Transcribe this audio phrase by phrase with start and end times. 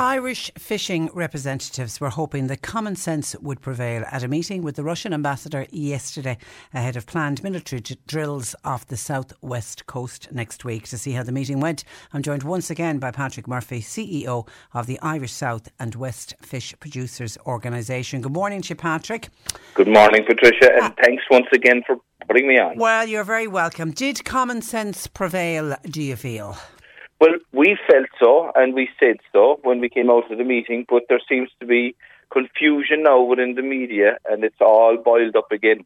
[0.00, 4.82] Irish fishing representatives were hoping that common sense would prevail at a meeting with the
[4.82, 6.36] Russian ambassador yesterday
[6.72, 10.88] ahead of planned military d- drills off the southwest coast next week.
[10.88, 14.88] To see how the meeting went, I'm joined once again by Patrick Murphy, CEO of
[14.88, 18.20] the Irish South and West Fish Producers Organisation.
[18.20, 19.28] Good morning to you, Patrick.
[19.74, 22.78] Good morning, Patricia, and uh, thanks once again for putting me on.
[22.78, 23.92] Well, you're very welcome.
[23.92, 26.56] Did common sense prevail, do you feel?
[27.54, 31.04] We felt so, and we said so when we came out of the meeting, but
[31.08, 31.94] there seems to be
[32.32, 35.84] confusion now within the media, and it's all boiled up again.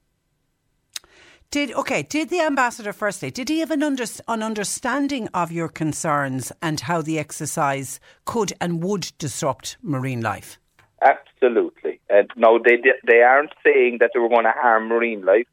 [1.51, 2.03] Did okay?
[2.03, 3.31] Did the ambassador firstly?
[3.31, 8.55] Did he have an, under, an understanding of your concerns and how the exercise could
[8.61, 10.59] and would disrupt marine life?
[11.03, 12.01] Absolutely.
[12.09, 15.47] And no, they they aren't saying that they were going to harm marine life.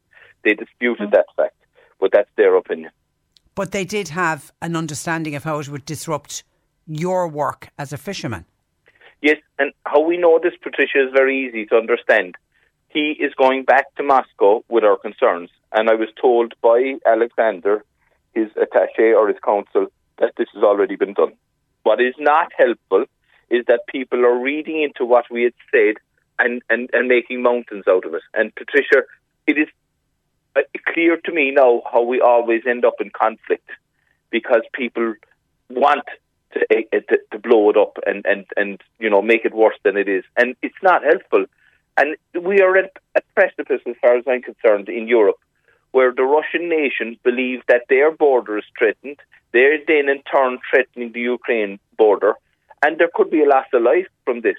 [0.46, 1.12] They disputed mm.
[1.12, 1.56] that fact,
[2.00, 2.92] but that's their opinion.
[3.56, 6.44] But they did have an understanding of how it would disrupt
[6.86, 8.46] your work as a fisherman.
[9.22, 12.36] Yes, and how we know this, Patricia, is very easy to understand.
[12.90, 17.84] He is going back to Moscow with our concerns, and I was told by Alexander,
[18.34, 19.88] his attache or his counsel,
[20.20, 21.34] that this has already been done.
[21.84, 23.06] What is not helpful
[23.50, 25.96] is that people are reading into what we had said
[26.40, 28.24] and, and, and making mountains out of it.
[28.34, 29.04] And Patricia,
[29.48, 29.68] it is
[30.94, 33.70] clear to me now how we always end up in conflict
[34.30, 35.14] because people
[35.70, 36.04] want
[36.54, 39.78] to, uh, to, to blow it up and, and, and you know make it worse
[39.84, 41.46] than it is, and it's not helpful.
[41.98, 45.40] And we are at a precipice, as far as I'm concerned, in Europe,
[45.92, 49.18] where the Russian nation believe that their border is threatened.
[49.54, 52.34] They're then in turn threatening the Ukraine border,
[52.84, 54.58] and there could be a loss of life from this.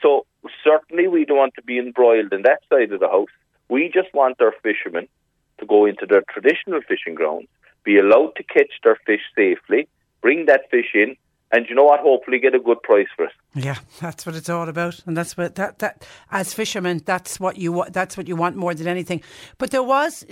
[0.00, 0.24] So
[0.62, 3.34] certainly we don't want to be embroiled in that side of the house.
[3.68, 5.08] We just want our fishermen
[5.58, 7.48] to go into their traditional fishing grounds,
[7.84, 9.88] be allowed to catch their fish safely,
[10.20, 11.16] bring that fish in,
[11.50, 12.00] and you know what?
[12.00, 13.32] Hopefully, get a good price for it.
[13.54, 17.56] Yeah, that's what it's all about, and that's what that that as fishermen, that's what
[17.56, 17.94] you want.
[17.94, 19.22] That's what you want more than anything.
[19.56, 20.26] But there was,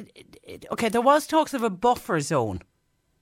[0.73, 2.61] okay, there was talks of a buffer zone.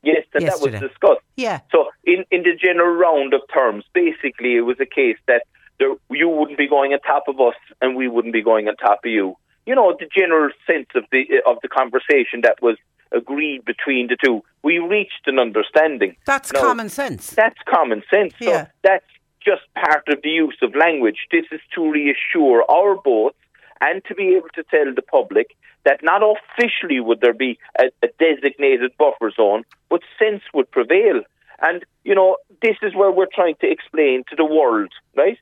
[0.02, 1.20] Yes, and that was discussed.
[1.36, 1.60] Yeah.
[1.70, 5.44] So, in in the general round of terms, basically, it was a case that
[5.78, 8.74] there, you wouldn't be going on top of us, and we wouldn't be going on
[8.76, 9.36] top of you.
[9.66, 12.76] You know, the general sense of the of the conversation that was
[13.12, 14.42] agreed between the two.
[14.62, 16.16] We reached an understanding.
[16.26, 17.30] That's Now, common sense.
[17.30, 18.34] That's common sense.
[18.40, 18.66] So Yeah.
[18.82, 19.06] that's
[19.40, 21.26] just part of the use of language.
[21.30, 23.36] This is to reassure our boats
[23.80, 25.48] and to be able to tell the public
[25.84, 31.20] that not officially would there be a, a designated buffer zone, but sense would prevail.
[31.60, 35.38] And, you know, this is where we're trying to explain to the world, right?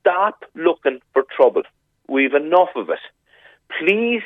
[0.00, 1.62] Stop looking for trouble.
[2.08, 2.98] We've enough of it.
[3.78, 4.22] Please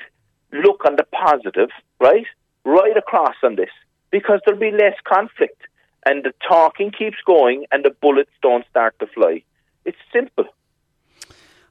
[0.52, 1.70] look on the positive,
[2.00, 2.26] right?
[2.64, 3.70] Right across on this,
[4.10, 5.62] because there'll be less conflict
[6.06, 9.42] and the talking keeps going and the bullets don't start to fly.
[9.84, 10.44] It's simple.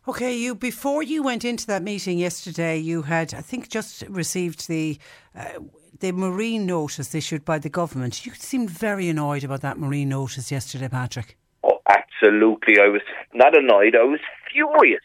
[0.07, 4.67] Okay, you before you went into that meeting yesterday, you had I think just received
[4.67, 4.97] the
[5.35, 5.59] uh,
[5.99, 8.25] the marine notice issued by the government.
[8.25, 11.37] You seemed very annoyed about that marine notice yesterday, Patrick.
[11.63, 12.79] Oh, absolutely.
[12.79, 13.01] I was
[13.33, 14.19] not annoyed, I was
[14.51, 15.03] furious.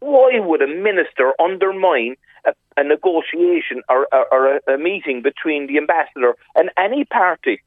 [0.00, 5.66] Why would a minister undermine a, a negotiation or, or, or a, a meeting between
[5.66, 7.60] the ambassador and any party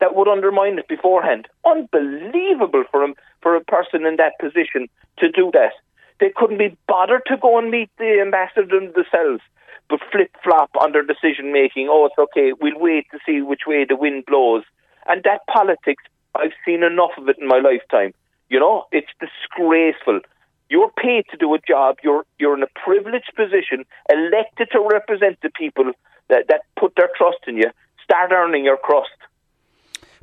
[0.00, 1.46] that would undermine it beforehand?
[1.64, 4.88] Unbelievable for him, for a person in that position
[5.18, 5.72] to do that.
[6.18, 9.42] They couldn't be bothered to go and meet the ambassador themselves,
[9.88, 11.88] but flip flop on their decision making.
[11.90, 12.52] Oh, it's okay.
[12.60, 14.64] We'll wait to see which way the wind blows.
[15.06, 16.02] And that politics,
[16.34, 18.12] I've seen enough of it in my lifetime.
[18.48, 20.20] You know, it's disgraceful.
[20.68, 21.96] You're paid to do a job.
[22.02, 25.92] You're you're in a privileged position, elected to represent the people
[26.28, 27.70] that, that put their trust in you.
[28.02, 29.10] Start earning your crust.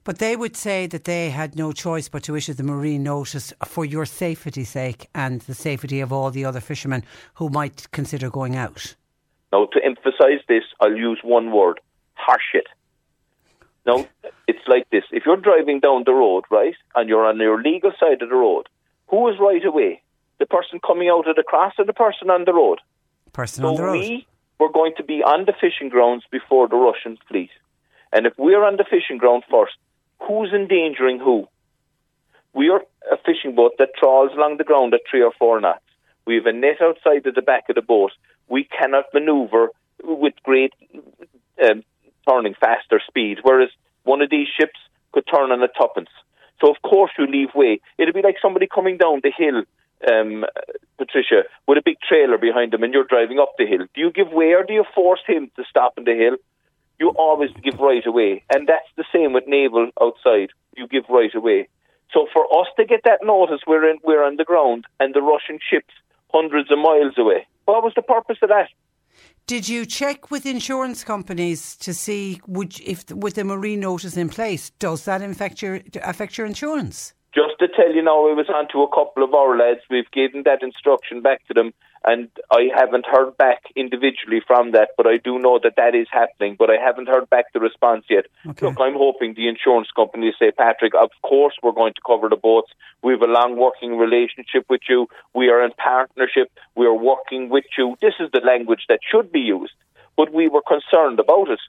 [0.03, 3.53] But they would say that they had no choice but to issue the marine notice
[3.65, 7.03] for your safety's sake and the safety of all the other fishermen
[7.35, 8.95] who might consider going out.
[9.53, 11.79] Now, to emphasise this, I'll use one word
[12.19, 12.67] horseshit.
[13.85, 14.05] Now,
[14.47, 17.91] it's like this if you're driving down the road, right, and you're on your legal
[17.97, 18.67] side of the road,
[19.07, 20.01] who is right away?
[20.43, 22.79] The person coming out of the cross or the person on the road?
[23.31, 23.93] Person so on the road.
[23.93, 24.27] we
[24.59, 27.49] were going to be on the fishing grounds before the Russian fleet.
[28.11, 29.71] And if we're on the fishing ground first,
[30.19, 31.47] who's endangering who?
[32.53, 35.85] We are a fishing boat that trawls along the ground at three or four knots.
[36.27, 38.11] We have a net outside of the back of the boat.
[38.49, 39.69] We cannot manoeuvre
[40.03, 40.73] with great
[41.63, 41.83] um,
[42.27, 43.69] turning faster speed, whereas
[44.03, 44.77] one of these ships
[45.13, 46.09] could turn on a tuppence.
[46.59, 47.79] So of course you leave way.
[47.97, 49.63] It'd be like somebody coming down the hill,
[50.11, 50.45] um,
[50.97, 53.85] Patricia, with a big trailer behind them, and you're driving up the hill.
[53.93, 56.37] Do you give way, or do you force him to stop in the hill?
[56.99, 60.49] You always give right away, and that's the same with naval outside.
[60.75, 61.67] You give right away.
[62.13, 65.21] So for us to get that notice, we're in, we're on the ground, and the
[65.21, 65.93] Russian ships
[66.33, 67.47] hundreds of miles away.
[67.65, 68.69] What was the purpose of that?
[69.45, 74.29] Did you check with insurance companies to see would if with the marine notice in
[74.29, 77.13] place, does that affect your affect your insurance?
[77.33, 79.79] Just to tell you now, I was on to a couple of our lads.
[79.89, 84.89] We've given that instruction back to them, and I haven't heard back individually from that,
[84.97, 86.55] but I do know that that is happening.
[86.59, 88.25] But I haven't heard back the response yet.
[88.47, 88.67] Okay.
[88.67, 92.35] Look, I'm hoping the insurance company say, Patrick, of course we're going to cover the
[92.35, 92.71] boats.
[93.01, 95.07] We have a long working relationship with you.
[95.33, 96.51] We are in partnership.
[96.75, 97.97] We are working with you.
[97.99, 99.73] This is the language that should be used.
[100.15, 101.59] But we were concerned about it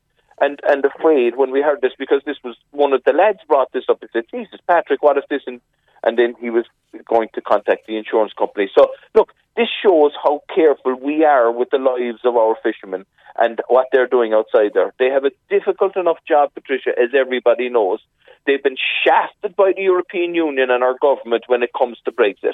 [0.40, 3.72] and and afraid when we heard this because this was one of the lads brought
[3.72, 3.98] this up.
[4.00, 5.60] He said, "Jesus, Patrick, what if this?" And,
[6.02, 6.66] and then he was
[7.06, 8.70] going to contact the insurance company.
[8.76, 13.06] So look, this shows how careful we are with the lives of our fishermen
[13.38, 14.92] and what they're doing outside there.
[14.98, 18.00] They have a difficult enough job, Patricia, as everybody knows.
[18.46, 22.52] They've been shafted by the European Union and our government when it comes to Brexit.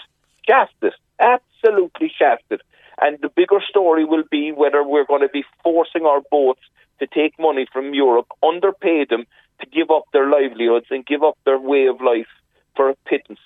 [0.49, 2.63] Shafted, absolutely shafted.
[3.01, 6.61] And the bigger story will be whether we're going to be forcing our boats
[6.99, 9.27] to take money from Europe, underpay them
[9.61, 12.29] to give up their livelihoods and give up their way of life
[12.77, 13.41] for a pittance.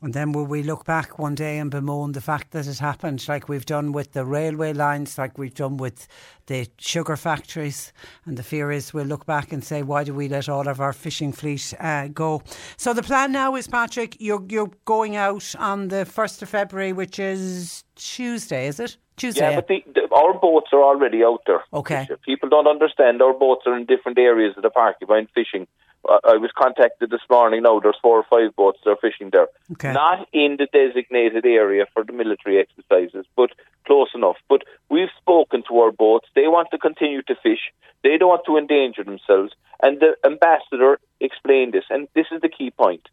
[0.00, 3.26] And then will we look back one day and bemoan the fact that it happened,
[3.28, 6.06] like we've done with the railway lines, like we've done with
[6.46, 7.92] the sugar factories?
[8.24, 10.80] And the fear is we'll look back and say, why do we let all of
[10.80, 12.42] our fishing fleet uh, go?
[12.76, 16.92] So the plan now is, Patrick, you're you're going out on the first of February,
[16.92, 18.96] which is Tuesday, is it?
[19.16, 19.50] Tuesday.
[19.50, 21.64] Yeah, but the, the, our boats are already out there.
[21.72, 22.08] Okay.
[22.24, 23.20] People don't understand.
[23.20, 24.98] Our boats are in different areas of the park.
[25.00, 25.66] If I'm fishing,
[26.06, 27.62] I was contacted this morning.
[27.62, 29.48] Now there's four or five boats that are fishing there.
[29.72, 29.92] Okay.
[29.92, 33.50] Not in the designated area for the military exercises, but
[33.84, 34.36] close enough.
[34.48, 36.28] But we've spoken to our boats.
[36.34, 37.72] They want to continue to fish.
[38.02, 39.52] They don't want to endanger themselves.
[39.82, 43.08] And the ambassador explained this, and this is the key point.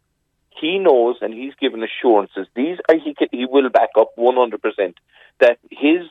[0.58, 2.46] He knows, and he's given assurances.
[2.54, 4.96] These are, he can, he will back up one hundred percent
[5.38, 6.06] that his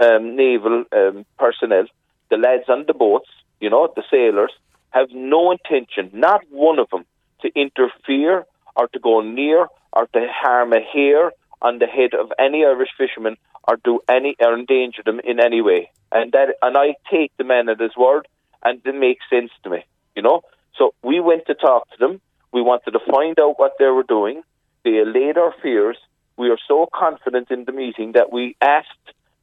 [0.00, 1.86] um, naval um, personnel,
[2.30, 3.28] the lads on the boats,
[3.60, 4.50] you know, the sailors,
[4.96, 7.04] have no intention, not one of them,
[7.42, 8.44] to interfere
[8.74, 12.90] or to go near or to harm a hair on the head of any Irish
[12.96, 13.36] fisherman
[13.68, 15.90] or do any or endanger them in any way.
[16.12, 18.28] And that, and I take the man at his word,
[18.64, 19.84] and it makes sense to me,
[20.14, 20.42] you know.
[20.78, 22.20] So we went to talk to them.
[22.52, 24.42] We wanted to find out what they were doing.
[24.84, 25.98] They allayed our fears.
[26.36, 28.88] We are so confident in the meeting that we asked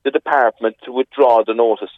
[0.03, 1.91] the department to withdraw the notice.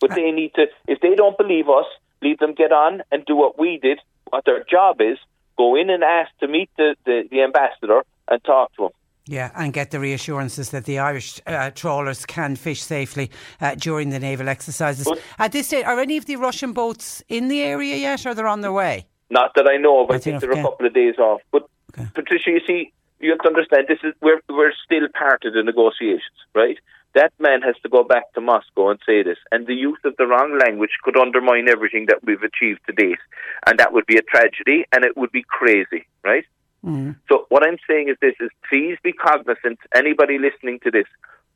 [0.00, 1.86] But they need to, if they don't believe us,
[2.22, 5.18] leave them get on and do what we did, what their job is,
[5.56, 8.90] go in and ask to meet the, the, the ambassador and talk to him.
[9.26, 13.30] Yeah, and get the reassurances that the Irish uh, trawlers can fish safely
[13.60, 15.06] uh, during the naval exercises.
[15.06, 18.34] But- At this stage, are any of the Russian boats in the area yet, or
[18.34, 19.06] they're on their way?
[19.30, 20.10] Not that I know of.
[20.10, 21.40] I That's think they're a couple of days off.
[21.50, 21.66] But
[21.96, 22.08] Okay.
[22.14, 25.62] Patricia, you see, you have to understand this is we're we're still part of the
[25.62, 26.76] negotiations, right?
[27.14, 30.16] That man has to go back to Moscow and say this, and the use of
[30.16, 33.20] the wrong language could undermine everything that we've achieved to date,
[33.66, 36.44] and that would be a tragedy, and it would be crazy, right?
[36.84, 37.16] Mm.
[37.28, 39.78] So what I'm saying is this: is please be cognizant.
[39.94, 41.06] Anybody listening to this,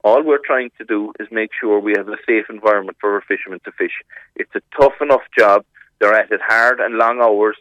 [0.05, 3.21] all we're trying to do is make sure we have a safe environment for our
[3.23, 3.93] fishermen to fish.
[4.37, 5.65] It's a tough enough job.
[5.99, 7.57] They're at it hard and long hours,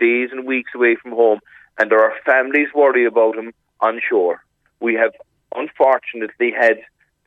[0.00, 1.38] days and weeks away from home,
[1.78, 4.42] and there are families worry about them on shore.
[4.80, 5.12] We have
[5.54, 6.80] unfortunately had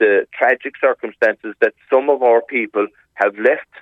[0.03, 3.74] the tragic circumstances that some of our people have left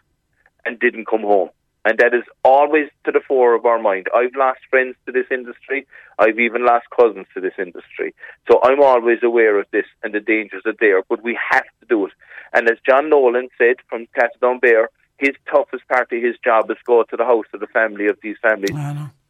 [0.65, 1.49] and didn't come home.
[1.83, 4.05] And that is always to the fore of our mind.
[4.15, 5.87] I've lost friends to this industry.
[6.19, 8.13] I've even lost cousins to this industry.
[8.47, 11.85] So I'm always aware of this and the dangers are there, but we have to
[11.89, 12.13] do it.
[12.53, 14.85] And as John Nolan said from Castletownbere,
[15.17, 18.19] his toughest part of his job is go to the house of the family of
[18.21, 18.77] these families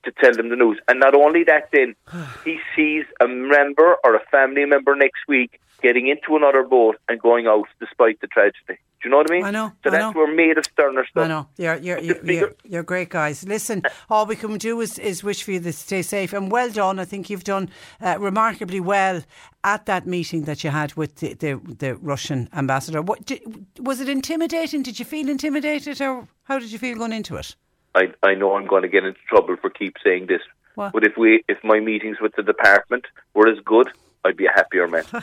[0.03, 0.79] to tell them the news.
[0.87, 1.95] And not only that, then
[2.45, 7.19] he sees a member or a family member next week getting into another boat and
[7.19, 8.79] going out despite the tragedy.
[9.01, 9.45] Do you know what I mean?
[9.45, 9.71] I know.
[9.83, 10.11] So I that's know.
[10.11, 11.23] where made of sterner stuff.
[11.23, 13.43] I know you're you're you're, you're, you're great guys.
[13.47, 13.81] Listen,
[14.11, 16.99] all we can do is, is wish for you to stay safe and well done.
[16.99, 19.23] I think you've done uh, remarkably well
[19.63, 23.01] at that meeting that you had with the the, the Russian ambassador.
[23.01, 23.41] What did,
[23.79, 24.83] was it intimidating?
[24.83, 27.55] Did you feel intimidated, or how did you feel going into it?
[27.95, 30.41] I I know I'm going to get into trouble for keep saying this,
[30.75, 30.93] What?
[30.93, 33.87] but if we if my meetings with the department were as good,
[34.25, 35.03] I'd be a happier man.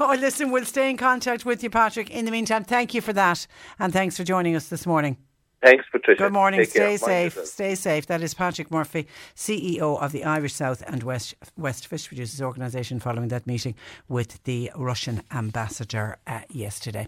[0.00, 2.10] Oh, listen, we'll stay in contact with you, Patrick.
[2.10, 3.46] In the meantime, thank you for that,
[3.78, 5.16] and thanks for joining us this morning.
[5.62, 6.22] Thanks, Patricia.
[6.24, 6.58] Good morning.
[6.60, 6.98] Take care.
[6.98, 7.34] Stay Mind safe.
[7.36, 7.46] yourself.
[7.46, 8.06] Stay safe.
[8.06, 12.98] That is Patrick Murphy, CEO of the Irish South and West West Fish Producers Organisation,
[12.98, 13.74] following that meeting
[14.08, 17.06] with the Russian ambassador uh, yesterday.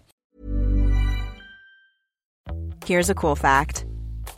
[2.85, 3.85] Here's a cool fact